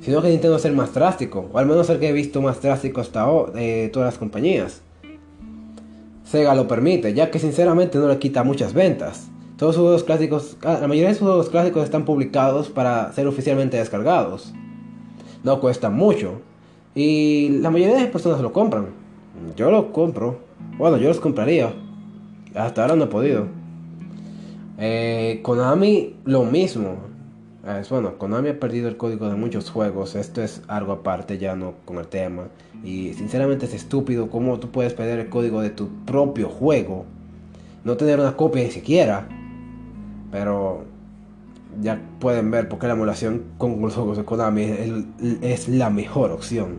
sino 0.00 0.22
que 0.22 0.28
Nintendo 0.28 0.58
sea 0.58 0.70
el 0.70 0.76
más 0.76 0.92
drástico, 0.94 1.48
o 1.52 1.58
al 1.58 1.66
menos 1.66 1.88
el 1.90 1.98
que 1.98 2.08
he 2.08 2.12
visto 2.12 2.40
más 2.42 2.60
drástico 2.60 3.00
hasta 3.00 3.20
ahora 3.20 3.52
de 3.52 3.90
todas 3.92 4.08
las 4.08 4.18
compañías. 4.18 4.82
Sega 6.24 6.54
lo 6.54 6.68
permite, 6.68 7.12
ya 7.12 7.30
que 7.30 7.38
sinceramente 7.38 7.98
no 7.98 8.08
le 8.08 8.18
quita 8.18 8.44
muchas 8.44 8.72
ventas. 8.72 9.28
Todos 9.56 9.74
sus 9.74 9.82
juegos 9.82 10.04
clásicos, 10.04 10.56
la 10.62 10.88
mayoría 10.88 11.08
de 11.08 11.14
sus 11.14 11.26
juegos 11.26 11.50
clásicos 11.50 11.84
están 11.84 12.04
publicados 12.04 12.70
para 12.70 13.12
ser 13.12 13.26
oficialmente 13.26 13.76
descargados. 13.76 14.54
No 15.44 15.60
cuesta 15.60 15.90
mucho. 15.90 16.40
Y 16.94 17.58
la 17.60 17.70
mayoría 17.70 17.96
de 17.96 18.02
las 18.02 18.10
personas 18.10 18.40
lo 18.40 18.52
compran. 18.52 18.86
Yo 19.56 19.70
lo 19.70 19.92
compro. 19.92 20.38
Bueno, 20.78 20.96
yo 20.96 21.08
los 21.08 21.20
compraría. 21.20 21.72
Hasta 22.54 22.82
ahora 22.82 22.96
no 22.96 23.04
he 23.04 23.08
podido. 23.08 23.46
Eh, 24.78 25.40
Konami 25.42 26.14
lo 26.24 26.44
mismo. 26.44 26.96
Es, 27.66 27.90
bueno, 27.90 28.16
Konami 28.16 28.48
ha 28.48 28.58
perdido 28.58 28.88
el 28.88 28.96
código 28.96 29.28
de 29.28 29.36
muchos 29.36 29.70
juegos. 29.70 30.14
Esto 30.14 30.42
es 30.42 30.62
algo 30.66 30.92
aparte 30.92 31.36
ya 31.36 31.54
no 31.54 31.74
con 31.84 31.98
el 31.98 32.06
tema. 32.06 32.44
Y 32.82 33.12
sinceramente 33.14 33.66
es 33.66 33.74
estúpido 33.74 34.30
cómo 34.30 34.58
tú 34.58 34.70
puedes 34.70 34.94
perder 34.94 35.18
el 35.18 35.28
código 35.28 35.60
de 35.60 35.70
tu 35.70 35.88
propio 36.06 36.48
juego. 36.48 37.04
No 37.84 37.96
tener 37.96 38.18
una 38.18 38.34
copia 38.36 38.62
ni 38.62 38.70
siquiera. 38.70 39.28
Pero 40.32 40.84
ya 41.82 42.00
pueden 42.18 42.50
ver 42.50 42.68
por 42.68 42.78
qué 42.78 42.86
la 42.86 42.94
emulación 42.94 43.42
con 43.58 43.80
los 43.82 43.94
juegos 43.94 44.16
de 44.16 44.24
Konami 44.24 44.62
es, 44.62 44.90
es 45.42 45.68
la 45.68 45.90
mejor 45.90 46.32
opción. 46.32 46.78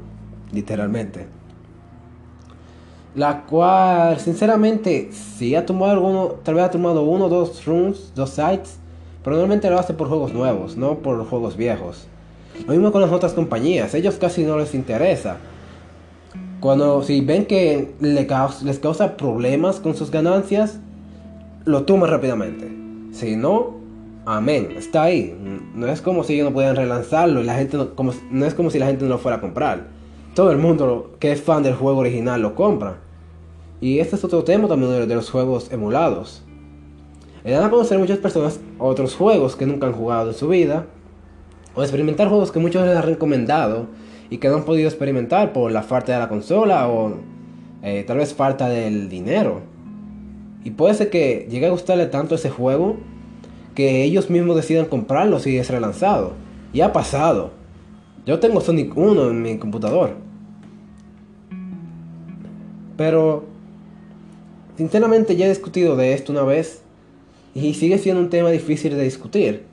Literalmente. 0.51 1.27
La 3.13 3.43
cual, 3.43 4.19
sinceramente, 4.19 5.11
si 5.11 5.53
ha 5.53 5.65
tomado 5.65 5.91
alguno, 5.91 6.27
tal 6.43 6.55
vez 6.55 6.63
ha 6.63 6.71
tomado 6.71 7.03
uno, 7.03 7.29
dos 7.29 7.63
runs, 7.65 8.13
dos 8.15 8.31
sites 8.31 8.80
pero 9.23 9.35
normalmente 9.35 9.69
lo 9.69 9.79
hace 9.79 9.93
por 9.93 10.07
juegos 10.07 10.33
nuevos, 10.33 10.77
no 10.77 10.99
por 10.99 11.25
juegos 11.25 11.57
viejos. 11.57 12.07
Lo 12.65 12.73
mismo 12.73 12.91
con 12.91 13.01
las 13.01 13.11
otras 13.11 13.33
compañías, 13.33 13.93
ellos 13.93 14.15
casi 14.15 14.43
no 14.43 14.57
les 14.57 14.73
interesa. 14.73 15.37
Cuando 16.59 17.01
si 17.01 17.21
ven 17.21 17.45
que 17.45 17.93
les 17.99 18.79
causa 18.79 19.17
problemas 19.17 19.79
con 19.79 19.95
sus 19.95 20.11
ganancias, 20.11 20.79
lo 21.65 21.83
toman 21.83 22.09
rápidamente. 22.09 22.71
Si 23.11 23.35
no, 23.35 23.77
amén, 24.25 24.69
está 24.77 25.03
ahí. 25.03 25.35
No 25.73 25.87
es 25.87 26.01
como 26.01 26.23
si 26.23 26.33
ellos 26.33 26.45
no 26.45 26.53
pudieran 26.53 26.75
relanzarlo 26.75 27.41
y 27.41 27.45
la 27.45 27.55
gente 27.55 27.77
no, 27.77 27.95
como, 27.95 28.13
no 28.29 28.45
es 28.45 28.53
como 28.53 28.69
si 28.69 28.79
la 28.79 28.87
gente 28.87 29.03
no 29.03 29.09
lo 29.09 29.17
fuera 29.17 29.37
a 29.37 29.41
comprar. 29.41 29.87
Todo 30.35 30.51
el 30.51 30.57
mundo 30.57 31.15
que 31.19 31.31
es 31.31 31.41
fan 31.41 31.63
del 31.63 31.75
juego 31.75 31.99
original 31.99 32.41
lo 32.41 32.55
compra. 32.55 32.97
Y 33.81 33.99
este 33.99 34.15
es 34.15 34.23
otro 34.23 34.43
tema 34.43 34.67
también 34.67 35.07
de 35.07 35.15
los 35.15 35.29
juegos 35.31 35.71
emulados. 35.71 36.43
Le 37.43 37.51
dan 37.51 37.63
a 37.63 37.69
conocer 37.69 37.97
a 37.97 37.99
muchas 37.99 38.19
personas 38.19 38.59
otros 38.77 39.15
juegos 39.15 39.55
que 39.55 39.65
nunca 39.65 39.87
han 39.87 39.93
jugado 39.93 40.29
en 40.29 40.35
su 40.35 40.47
vida, 40.47 40.85
o 41.73 41.81
experimentar 41.81 42.27
juegos 42.27 42.51
que 42.51 42.59
muchos 42.59 42.85
les 42.85 42.95
han 42.95 43.03
recomendado 43.03 43.87
y 44.29 44.37
que 44.37 44.49
no 44.49 44.55
han 44.55 44.65
podido 44.65 44.87
experimentar 44.87 45.53
por 45.53 45.71
la 45.71 45.83
falta 45.83 46.13
de 46.13 46.19
la 46.19 46.29
consola 46.29 46.87
o 46.87 47.17
eh, 47.81 48.03
tal 48.05 48.17
vez 48.17 48.33
falta 48.33 48.69
del 48.69 49.09
dinero. 49.09 49.61
Y 50.63 50.71
puede 50.71 50.93
ser 50.93 51.09
que 51.09 51.47
llegue 51.49 51.67
a 51.67 51.71
gustarle 51.71 52.05
tanto 52.05 52.35
ese 52.35 52.49
juego 52.49 52.97
que 53.73 54.03
ellos 54.03 54.29
mismos 54.29 54.55
decidan 54.55 54.85
comprarlo 54.85 55.39
si 55.39 55.57
es 55.57 55.69
relanzado. 55.69 56.33
Y 56.73 56.81
ha 56.81 56.93
pasado. 56.93 57.51
Yo 58.25 58.39
tengo 58.39 58.61
Sonic 58.61 58.95
1 58.95 59.29
en 59.29 59.41
mi 59.41 59.57
computador. 59.57 60.11
Pero, 62.95 63.45
sinceramente 64.77 65.35
ya 65.35 65.47
he 65.47 65.49
discutido 65.49 65.95
de 65.95 66.13
esto 66.13 66.31
una 66.31 66.43
vez 66.43 66.83
y 67.53 67.73
sigue 67.73 67.97
siendo 67.97 68.21
un 68.21 68.29
tema 68.29 68.49
difícil 68.49 68.95
de 68.95 69.03
discutir. 69.03 69.63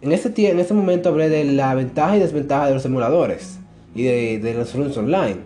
En 0.00 0.12
este, 0.12 0.50
en 0.50 0.60
este 0.60 0.74
momento 0.74 1.08
hablé 1.08 1.28
de 1.28 1.44
la 1.44 1.74
ventaja 1.74 2.16
y 2.16 2.20
desventaja 2.20 2.66
de 2.66 2.74
los 2.74 2.84
emuladores 2.84 3.58
y 3.94 4.04
de, 4.04 4.54
los 4.54 4.74
runs 4.74 4.96
online. 4.96 5.38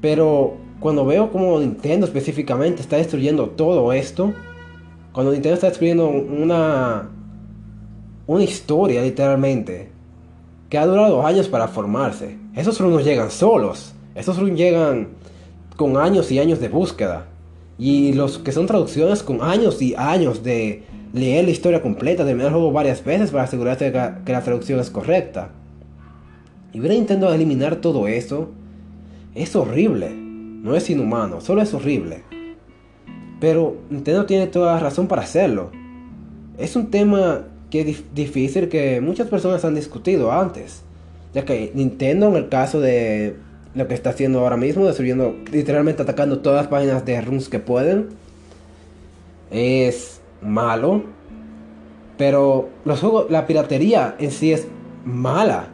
Pero 0.00 0.56
cuando 0.80 1.04
veo 1.04 1.30
como 1.30 1.58
Nintendo 1.60 2.06
específicamente 2.06 2.82
está 2.82 2.96
destruyendo 2.96 3.50
todo 3.50 3.92
esto, 3.92 4.34
cuando 5.12 5.32
Nintendo 5.32 5.54
está 5.54 5.68
destruyendo 5.68 6.08
una, 6.08 7.08
una 8.26 8.44
historia 8.44 9.02
literalmente, 9.02 9.90
que 10.68 10.78
ha 10.78 10.86
durado 10.86 11.24
años 11.24 11.48
para 11.48 11.68
formarse, 11.68 12.36
esos 12.54 12.80
runs 12.80 13.04
llegan 13.04 13.30
solos, 13.30 13.94
esos 14.14 14.38
runs 14.38 14.58
llegan 14.58 15.08
con 15.76 15.96
años 15.96 16.32
y 16.32 16.38
años 16.38 16.58
de 16.58 16.68
búsqueda. 16.68 17.26
Y 17.78 18.14
los 18.14 18.38
que 18.38 18.52
son 18.52 18.66
traducciones 18.66 19.22
con 19.22 19.42
años 19.42 19.82
y 19.82 19.94
años 19.96 20.42
de 20.42 20.82
leer 21.12 21.44
la 21.44 21.50
historia 21.50 21.82
completa, 21.82 22.24
de 22.24 22.34
mirar 22.34 22.48
el 22.48 22.54
juego 22.54 22.72
varias 22.72 23.04
veces 23.04 23.30
para 23.30 23.44
asegurarse 23.44 23.92
que, 23.92 24.32
la 24.32 24.42
traducción 24.42 24.80
es 24.80 24.90
correcta. 24.90 25.50
Y 26.72 26.80
ver 26.80 26.90
a 26.90 26.94
Nintendo 26.94 27.32
eliminar 27.32 27.76
todo 27.76 28.06
eso 28.08 28.50
es 29.34 29.54
horrible. 29.56 30.10
No 30.10 30.74
es 30.74 30.88
inhumano, 30.90 31.40
solo 31.40 31.62
es 31.62 31.72
horrible. 31.74 32.22
Pero 33.40 33.76
Nintendo 33.90 34.26
tiene 34.26 34.46
toda 34.46 34.74
la 34.74 34.80
razón 34.80 35.06
para 35.06 35.22
hacerlo. 35.22 35.70
Es 36.58 36.76
un 36.76 36.90
tema 36.90 37.44
que 37.70 37.82
es 37.82 38.14
difícil 38.14 38.68
que 38.68 39.00
muchas 39.00 39.28
personas 39.28 39.64
han 39.64 39.74
discutido 39.74 40.32
antes. 40.32 40.82
Ya 41.34 41.44
que 41.44 41.70
Nintendo 41.74 42.28
en 42.28 42.36
el 42.36 42.48
caso 42.48 42.80
de 42.80 43.36
lo 43.76 43.86
que 43.86 43.94
está 43.94 44.10
haciendo 44.10 44.40
ahora 44.40 44.56
mismo, 44.56 44.86
destruyendo, 44.86 45.36
literalmente 45.52 46.02
atacando 46.02 46.38
todas 46.38 46.62
las 46.62 46.68
páginas 46.68 47.04
de 47.04 47.20
runs 47.20 47.50
que 47.50 47.58
pueden. 47.58 48.08
Es 49.50 50.20
malo. 50.40 51.02
Pero 52.16 52.70
los 52.86 53.00
juegos, 53.00 53.30
la 53.30 53.46
piratería 53.46 54.16
en 54.18 54.30
sí 54.30 54.50
es 54.50 54.66
mala. 55.04 55.68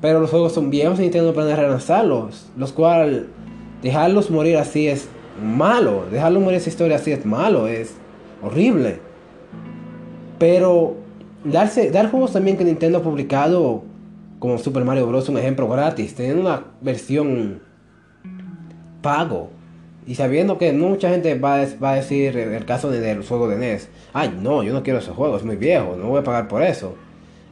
Pero 0.00 0.20
los 0.20 0.30
juegos 0.30 0.54
son 0.54 0.70
viejos 0.70 0.98
y 0.98 1.02
Nintendo 1.02 1.34
planea 1.34 1.56
relanzarlos. 1.56 2.46
Los 2.56 2.72
cuales 2.72 3.24
dejarlos 3.82 4.30
morir 4.30 4.56
así 4.56 4.88
es 4.88 5.06
malo. 5.44 6.06
Dejarlos 6.10 6.42
morir 6.42 6.56
esa 6.56 6.70
historia 6.70 6.96
así 6.96 7.12
es 7.12 7.26
malo. 7.26 7.68
Es 7.68 7.92
horrible. 8.42 9.00
Pero 10.38 10.96
darse, 11.44 11.90
dar 11.90 12.10
juegos 12.10 12.32
también 12.32 12.56
que 12.56 12.64
Nintendo 12.64 12.98
ha 12.98 13.02
publicado 13.02 13.89
como 14.40 14.58
Super 14.58 14.84
Mario 14.84 15.06
Bros. 15.06 15.28
un 15.28 15.38
ejemplo 15.38 15.68
gratis, 15.68 16.14
teniendo 16.14 16.40
una 16.40 16.64
versión 16.80 17.60
pago. 19.02 19.50
Y 20.06 20.16
sabiendo 20.16 20.58
que 20.58 20.72
mucha 20.72 21.10
gente 21.10 21.38
va 21.38 21.60
a, 21.60 21.66
va 21.80 21.92
a 21.92 21.96
decir 21.96 22.36
el 22.36 22.64
caso 22.64 22.90
de, 22.90 23.00
del 23.00 23.22
juego 23.22 23.48
de 23.48 23.58
NES, 23.58 23.88
ay 24.12 24.36
no, 24.42 24.62
yo 24.64 24.72
no 24.72 24.82
quiero 24.82 24.98
ese 24.98 25.12
juego, 25.12 25.36
es 25.36 25.44
muy 25.44 25.56
viejo, 25.56 25.94
no 25.94 26.08
voy 26.08 26.20
a 26.20 26.24
pagar 26.24 26.48
por 26.48 26.62
eso. 26.62 26.96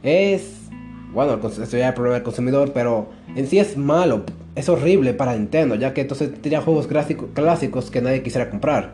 Es, 0.03 0.67
bueno, 1.13 1.39
esto 1.47 1.77
ya 1.77 1.89
es 1.89 1.93
problema 1.93 2.15
del 2.15 2.23
consumidor, 2.23 2.71
pero 2.73 3.07
en 3.35 3.47
sí 3.47 3.59
es 3.59 3.77
malo, 3.77 4.23
es 4.55 4.67
horrible 4.67 5.13
para 5.13 5.35
Nintendo, 5.35 5.75
ya 5.75 5.93
que 5.93 6.01
entonces 6.01 6.31
tendría 6.33 6.61
juegos 6.61 6.87
clásicos 6.87 7.91
que 7.91 8.01
nadie 8.01 8.23
quisiera 8.23 8.49
comprar. 8.49 8.93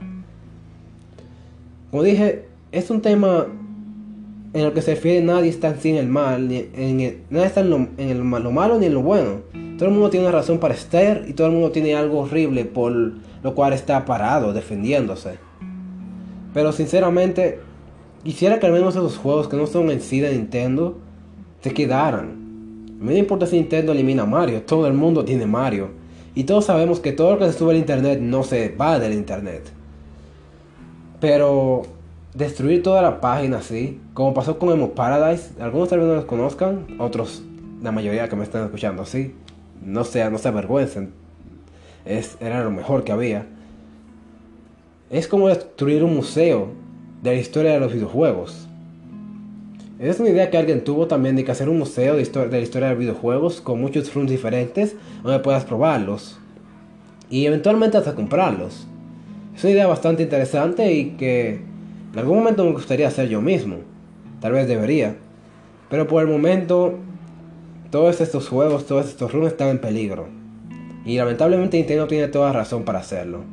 Como 1.91 2.03
dije, 2.03 2.45
es 2.73 2.89
un 2.89 3.01
tema 3.01 3.47
en 4.55 4.63
lo 4.63 4.74
que 4.74 4.81
se 4.81 4.95
refiere 4.95 5.21
nadie 5.21 5.50
está 5.50 5.75
sin 5.75 5.97
el 5.97 6.07
mal, 6.07 6.47
ni 6.47 6.69
en 6.74 7.01
está 7.31 7.59
en, 7.59 7.69
lo, 7.69 7.88
en 7.97 8.17
lo 8.19 8.51
malo 8.51 8.79
ni 8.79 8.85
en 8.85 8.93
lo 8.93 9.01
bueno. 9.01 9.41
Todo 9.77 9.89
el 9.89 9.93
mundo 9.93 10.09
tiene 10.09 10.27
una 10.27 10.38
razón 10.38 10.59
para 10.59 10.74
estar 10.74 11.25
y 11.27 11.33
todo 11.33 11.47
el 11.47 11.53
mundo 11.53 11.71
tiene 11.71 11.93
algo 11.93 12.19
horrible 12.19 12.63
por 12.63 12.93
lo 12.93 13.53
cual 13.53 13.74
está 13.74 14.05
parado, 14.05 14.53
defendiéndose. 14.53 15.38
Pero 16.53 16.71
sinceramente, 16.71 17.59
quisiera 18.24 18.57
que 18.57 18.65
al 18.65 18.71
menos 18.71 18.95
esos 18.95 19.17
juegos 19.17 19.50
que 19.50 19.57
no 19.57 19.67
son 19.67 19.91
en 19.91 20.00
sí 20.00 20.21
de 20.21 20.31
Nintendo 20.31 21.00
se 21.59 21.74
quedaran. 21.74 22.45
A 23.01 23.03
mí 23.03 23.12
no 23.12 23.17
importa 23.17 23.47
si 23.47 23.57
Nintendo 23.57 23.91
elimina 23.91 24.25
Mario, 24.25 24.62
todo 24.62 24.88
el 24.88 24.93
mundo 24.93 25.25
tiene 25.25 25.45
Mario. 25.45 25.89
Y 26.33 26.45
todos 26.45 26.63
sabemos 26.63 27.01
que 27.01 27.12
todo 27.12 27.31
lo 27.31 27.39
que 27.39 27.51
se 27.51 27.59
sube 27.59 27.71
al 27.71 27.77
internet 27.77 28.21
no 28.21 28.43
se 28.43 28.69
va 28.69 29.00
del 29.00 29.12
internet. 29.12 29.63
Pero 31.19 31.94
destruir 32.35 32.83
toda 32.83 33.01
la 33.01 33.21
página 33.21 33.57
así, 33.57 33.99
como 34.13 34.33
pasó 34.33 34.59
con 34.59 34.69
Emo 34.69 34.91
Paradise. 34.91 35.51
Algunos 35.59 35.89
tal 35.89 35.99
vez 35.99 36.07
no 36.07 36.15
los 36.15 36.25
conozcan, 36.25 36.85
otros, 36.99 37.41
la 37.81 37.91
mayoría 37.91 38.29
que 38.29 38.35
me 38.35 38.43
están 38.43 38.65
escuchando 38.65 39.01
así, 39.01 39.33
no 39.81 40.03
sea, 40.03 40.29
no 40.29 40.37
se 40.37 40.49
avergüencen. 40.49 41.11
Es, 42.05 42.37
era 42.39 42.63
lo 42.63 42.71
mejor 42.71 43.03
que 43.03 43.11
había. 43.11 43.47
es 45.09 45.27
como 45.27 45.47
destruir 45.47 46.03
un 46.03 46.15
museo 46.15 46.69
de 47.23 47.31
la 47.31 47.39
historia 47.39 47.71
de 47.71 47.79
los 47.79 47.93
videojuegos. 47.93 48.67
Es 49.97 50.19
una 50.19 50.29
idea 50.29 50.49
que 50.49 50.57
alguien 50.57 50.83
tuvo 50.83 51.07
también 51.07 51.37
de 51.37 51.45
que 51.45 51.51
hacer 51.51 51.69
un 51.69 51.79
museo 51.79 52.17
de, 52.17 52.23
de 52.23 52.51
la 52.51 52.59
historia 52.59 52.89
de 52.89 52.95
los 52.95 52.99
videojuegos 52.99 53.61
con 53.61 53.79
muchos 53.79 54.13
rooms 54.13 54.29
diferentes 54.29 54.93
donde 55.23 55.39
puedas 55.39 55.63
probarlos 55.63 56.37
y 57.29 57.45
eventualmente 57.45 57.97
hasta 57.97 58.13
comprarlos. 58.13 58.87
Es 59.55 59.63
una 59.63 59.71
idea 59.71 59.87
bastante 59.87 60.23
interesante 60.23 60.91
y 60.91 61.11
que 61.11 61.61
en 62.15 62.19
algún 62.19 62.38
momento 62.38 62.63
me 62.63 62.72
gustaría 62.72 63.10
hacer 63.10 63.27
yo 63.27 63.41
mismo. 63.41 63.79
Tal 64.39 64.53
vez 64.53 64.69
debería. 64.69 65.17
Pero 65.89 66.07
por 66.07 66.24
el 66.24 66.29
momento, 66.29 66.98
todos 67.91 68.22
estos 68.22 68.48
juegos, 68.48 68.86
todos 68.86 69.07
estos 69.07 69.34
rooms 69.34 69.50
están 69.50 69.67
en 69.67 69.81
peligro. 69.81 70.29
Y 71.03 71.17
lamentablemente 71.17 71.75
Nintendo 71.75 72.07
tiene 72.07 72.29
toda 72.29 72.53
razón 72.53 72.86
para 72.86 73.00
hacerlo. 73.00 73.43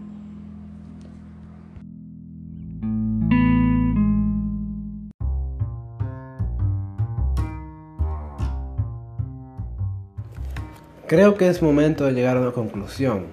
Creo 11.08 11.34
que 11.34 11.48
es 11.48 11.60
momento 11.62 12.04
de 12.04 12.12
llegar 12.12 12.36
a 12.36 12.40
una 12.40 12.52
conclusión 12.52 13.24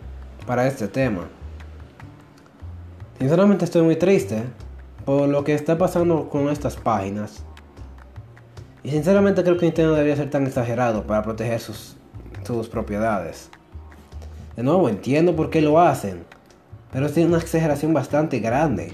para 0.48 0.66
este 0.66 0.88
tema. 0.88 1.28
Sinceramente 3.20 3.66
estoy 3.66 3.84
muy 3.84 3.96
triste 3.96 4.46
por 5.10 5.28
lo 5.28 5.44
que 5.44 5.56
está 5.56 5.76
pasando 5.76 6.30
con 6.30 6.50
estas 6.50 6.76
páginas. 6.76 7.44
Y 8.84 8.92
sinceramente 8.92 9.42
creo 9.42 9.58
que 9.58 9.66
Nintendo 9.66 9.94
debería 9.94 10.16
ser 10.16 10.30
tan 10.30 10.46
exagerado 10.46 11.08
para 11.08 11.24
proteger 11.24 11.60
sus, 11.60 11.98
sus 12.46 12.70
propiedades. 12.70 13.50
De 14.56 14.62
nuevo, 14.62 14.88
entiendo 14.88 15.36
por 15.36 15.50
qué 15.50 15.64
lo 15.64 15.80
hacen, 15.80 16.26
pero 16.92 17.08
es 17.08 17.18
una 17.18 17.40
exageración 17.40 17.92
bastante 17.92 18.38
grande. 18.38 18.94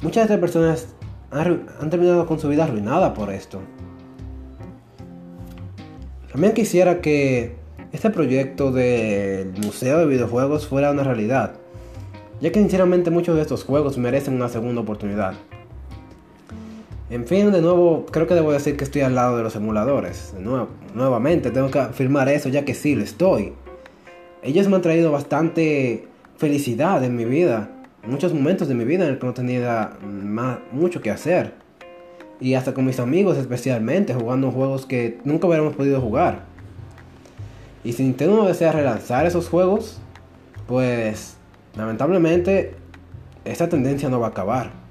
Muchas 0.00 0.26
de 0.26 0.34
estas 0.34 0.40
personas 0.40 0.88
han, 1.30 1.68
han 1.80 1.90
terminado 1.90 2.26
con 2.26 2.40
su 2.40 2.48
vida 2.48 2.64
arruinada 2.64 3.14
por 3.14 3.30
esto. 3.30 3.60
También 6.32 6.54
quisiera 6.54 7.00
que 7.00 7.54
este 7.92 8.10
proyecto 8.10 8.72
del 8.72 9.52
Museo 9.64 9.98
de 9.98 10.06
Videojuegos 10.06 10.66
fuera 10.66 10.90
una 10.90 11.04
realidad, 11.04 11.52
ya 12.40 12.50
que 12.50 12.58
sinceramente 12.58 13.12
muchos 13.12 13.36
de 13.36 13.42
estos 13.42 13.62
juegos 13.62 13.96
merecen 13.96 14.34
una 14.34 14.48
segunda 14.48 14.80
oportunidad. 14.80 15.34
En 17.12 17.26
fin, 17.26 17.52
de 17.52 17.60
nuevo, 17.60 18.06
creo 18.10 18.26
que 18.26 18.32
debo 18.32 18.52
decir 18.52 18.74
que 18.78 18.84
estoy 18.84 19.02
al 19.02 19.14
lado 19.14 19.36
de 19.36 19.42
los 19.42 19.54
emuladores. 19.54 20.32
De 20.32 20.40
nuevo, 20.40 20.68
nuevamente, 20.94 21.50
tengo 21.50 21.70
que 21.70 21.78
afirmar 21.78 22.30
eso 22.30 22.48
ya 22.48 22.64
que 22.64 22.72
sí, 22.72 22.94
lo 22.94 23.04
estoy. 23.04 23.52
Ellos 24.42 24.66
me 24.66 24.76
han 24.76 24.80
traído 24.80 25.12
bastante 25.12 26.08
felicidad 26.38 27.04
en 27.04 27.14
mi 27.14 27.26
vida. 27.26 27.68
muchos 28.06 28.32
momentos 28.32 28.66
de 28.66 28.74
mi 28.74 28.86
vida 28.86 29.04
en 29.04 29.10
el 29.10 29.18
que 29.18 29.26
no 29.26 29.34
tenía 29.34 29.90
mucho 30.72 31.02
que 31.02 31.10
hacer. 31.10 31.52
Y 32.40 32.54
hasta 32.54 32.72
con 32.72 32.86
mis 32.86 32.98
amigos 32.98 33.36
especialmente, 33.36 34.14
jugando 34.14 34.50
juegos 34.50 34.86
que 34.86 35.18
nunca 35.22 35.46
hubiéramos 35.46 35.76
podido 35.76 36.00
jugar. 36.00 36.46
Y 37.84 37.92
si 37.92 38.04
Nintendo 38.04 38.46
desea 38.46 38.72
relanzar 38.72 39.26
esos 39.26 39.50
juegos, 39.50 40.00
pues 40.66 41.36
lamentablemente 41.76 42.74
esta 43.44 43.68
tendencia 43.68 44.08
no 44.08 44.18
va 44.18 44.28
a 44.28 44.30
acabar. 44.30 44.81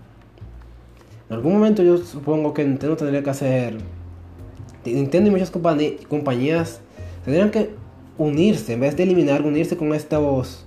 En 1.31 1.35
algún 1.38 1.53
momento 1.53 1.81
yo 1.81 1.97
supongo 1.97 2.53
que 2.53 2.65
Nintendo 2.65 2.97
tendría 2.97 3.23
que 3.23 3.29
hacer... 3.29 3.77
Nintendo 4.83 5.29
y 5.29 5.31
muchas 5.31 5.50
compañías 5.50 6.81
tendrían 7.23 7.51
que 7.51 7.69
unirse, 8.17 8.73
en 8.73 8.81
vez 8.81 8.97
de 8.97 9.03
eliminar, 9.03 9.41
unirse 9.41 9.77
con 9.77 9.93
estos... 9.93 10.65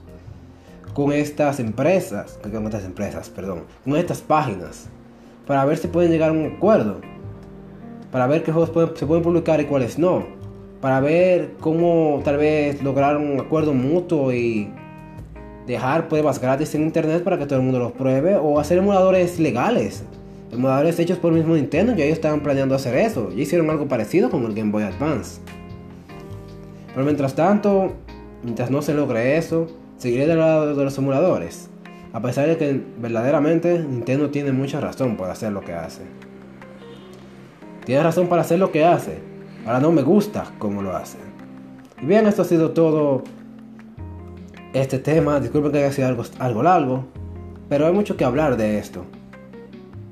Con 0.95 1.13
estas 1.13 1.61
empresas, 1.61 2.39
con 2.43 2.65
estas 2.65 2.87
empresas, 2.87 3.29
perdón, 3.29 3.65
con 3.85 3.95
estas 3.97 4.23
páginas, 4.23 4.87
para 5.47 5.67
ver 5.67 5.77
si 5.77 5.89
pueden 5.89 6.11
llegar 6.11 6.31
a 6.31 6.33
un 6.33 6.55
acuerdo, 6.57 7.03
para 8.11 8.27
ver 8.27 8.43
qué 8.43 8.51
juegos 8.51 8.71
se 8.99 9.05
pueden 9.05 9.23
publicar 9.23 9.61
y 9.61 9.67
cuáles 9.67 9.99
no 9.99 10.25
para 10.81 11.01
ver 11.01 11.53
cómo 11.61 12.21
tal 12.25 12.37
vez 12.37 12.83
lograr 12.83 13.17
un 13.17 13.41
acuerdo 13.41 13.73
mutuo 13.73 14.33
y 14.33 14.71
dejar 15.67 16.09
pruebas 16.09 16.39
gratis 16.39 16.75
en 16.75 16.83
internet 16.83 17.23
para 17.23 17.39
que 17.39 17.47
todo 17.47 17.59
el 17.59 17.65
mundo 17.65 17.79
los 17.79 17.93
pruebe 17.93 18.37
o 18.37 18.61
hacer 18.61 18.79
emuladores 18.79 19.39
legales. 19.39 20.05
Emuladores 20.55 20.99
hechos 20.99 21.19
por 21.19 21.33
mismo 21.33 21.55
Nintendo, 21.55 21.95
ya 21.95 22.05
ellos 22.05 22.17
estaban 22.17 22.41
planeando 22.41 22.75
hacer 22.75 22.97
eso. 22.97 23.31
Ya 23.31 23.43
hicieron 23.43 23.69
algo 23.71 23.89
parecido 23.89 24.31
con 24.31 24.45
el 24.45 24.55
Game 24.55 24.71
Boy 24.71 24.85
Advance. 24.85 25.41
Pero 26.93 27.05
mientras 27.05 27.35
tanto, 27.35 27.93
mientras 28.43 28.71
no 28.71 28.81
se 28.83 28.95
logre 28.95 29.37
eso, 29.37 29.67
seguiré 29.97 30.27
del 30.27 30.39
lado 30.39 30.75
de 30.75 30.85
los 30.85 30.97
emuladores. 30.97 31.69
A 32.13 32.23
pesar 32.23 32.47
de 32.47 32.57
que 32.57 32.81
verdaderamente 33.01 33.79
Nintendo 33.79 34.31
tiene 34.31 34.53
mucha 34.53 34.81
razón 34.81 35.17
por 35.17 35.29
hacer 35.29 35.53
lo 35.53 35.63
que 35.63 35.73
hace. 35.73 36.03
Tiene 37.85 38.03
razón 38.03 38.29
para 38.29 38.43
hacer 38.43 38.59
lo 38.59 38.71
que 38.71 38.85
hace 38.85 39.35
Ahora 39.67 39.81
no 39.81 39.93
me 39.93 40.03
gusta 40.03 40.45
cómo 40.59 40.83
lo 40.83 40.95
hacen. 40.95 41.23
Y 42.03 42.05
bien, 42.05 42.27
esto 42.27 42.43
ha 42.43 42.45
sido 42.45 42.73
todo 42.73 43.25
este 44.75 44.99
tema. 44.99 45.41
Disculpen 45.41 45.73
que 45.73 45.79
haya 45.79 45.93
sido 45.93 46.23
algo 46.39 46.63
largo, 46.63 47.07
pero 47.71 47.87
hay 47.87 47.95
mucho 47.95 48.17
que 48.17 48.25
hablar 48.25 48.59
de 48.59 48.79
esto. 48.79 49.07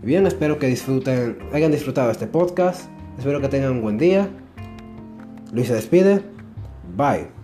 Bien, 0.03 0.27
espero 0.27 0.59
que 0.59 0.67
disfruten, 0.67 1.39
hayan 1.53 1.71
disfrutado 1.71 2.11
este 2.11 2.27
podcast. 2.27 2.91
Espero 3.19 3.41
que 3.41 3.49
tengan 3.49 3.71
un 3.73 3.83
buen 3.83 3.99
día. 3.99 4.29
Luis 5.53 5.69
se 5.69 5.75
despide. 5.75 6.23
Bye. 6.97 7.42